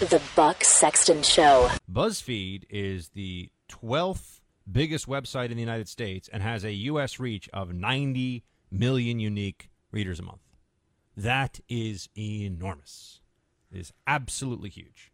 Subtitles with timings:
[0.00, 1.70] The Buck Sexton Show.
[1.90, 7.20] BuzzFeed is the 12th biggest website in the United States and has a U.S.
[7.20, 10.40] reach of 90 million unique readers a month.
[11.16, 13.20] That is enormous.
[13.70, 15.12] It is absolutely huge.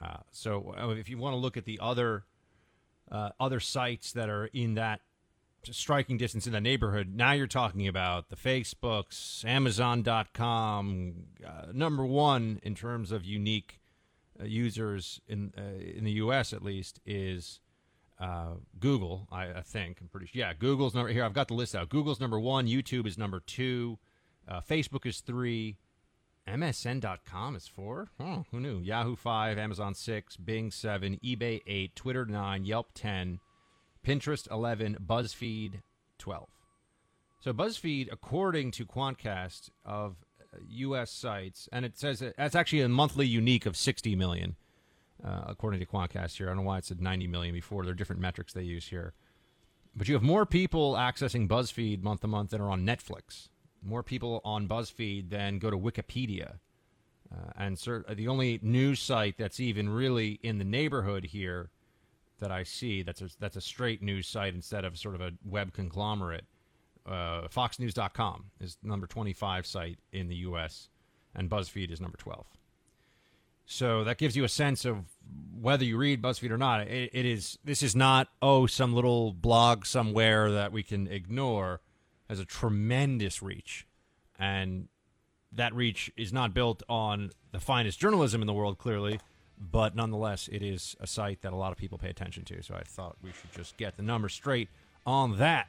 [0.00, 2.24] Uh, so uh, if you want to look at the other
[3.10, 5.00] uh, other sites that are in that
[5.64, 12.60] striking distance in the neighborhood, now you're talking about the Facebooks, Amazon.com, uh, number one
[12.62, 13.79] in terms of unique
[14.44, 16.52] users in uh, in the U.S.
[16.52, 17.60] at least is
[18.20, 19.28] uh, Google.
[19.32, 20.40] I, I, think I'm pretty sure.
[20.40, 21.24] Yeah, Google's number here.
[21.24, 21.88] I've got the list out.
[21.88, 22.66] Google's number one.
[22.66, 23.98] YouTube is number two.
[24.46, 25.78] Uh, Facebook is three.
[26.46, 28.08] MSN.com is four.
[28.18, 28.80] Oh, who knew?
[28.80, 29.58] Yahoo five.
[29.58, 30.36] Amazon six.
[30.36, 31.18] Bing seven.
[31.24, 31.94] eBay eight.
[31.96, 32.64] Twitter nine.
[32.64, 33.40] Yelp ten.
[34.06, 34.96] Pinterest eleven.
[35.04, 35.80] BuzzFeed
[36.18, 36.48] twelve.
[37.40, 40.16] So BuzzFeed, according to Quantcast, of
[40.68, 41.10] U.S.
[41.10, 44.56] sites, and it says that's actually a monthly unique of 60 million,
[45.24, 46.46] uh, according to Quantcast here.
[46.46, 47.84] I don't know why it said 90 million before.
[47.84, 49.14] There are different metrics they use here.
[49.94, 53.48] But you have more people accessing BuzzFeed month to month than are on Netflix.
[53.82, 56.58] More people on BuzzFeed than go to Wikipedia.
[57.32, 61.70] Uh, and cert- the only news site that's even really in the neighborhood here
[62.40, 65.32] that I see that's a, that's a straight news site instead of sort of a
[65.44, 66.46] web conglomerate
[67.10, 70.88] uh, FoxNews.com is number 25 site in the U.S.,
[71.34, 72.46] and BuzzFeed is number 12.
[73.66, 75.04] So that gives you a sense of
[75.60, 76.88] whether you read BuzzFeed or not.
[76.88, 81.80] It, it is this is not oh some little blog somewhere that we can ignore.
[82.28, 83.86] Has a tremendous reach,
[84.38, 84.88] and
[85.52, 89.20] that reach is not built on the finest journalism in the world, clearly,
[89.56, 92.62] but nonetheless, it is a site that a lot of people pay attention to.
[92.62, 94.68] So I thought we should just get the number straight
[95.06, 95.68] on that.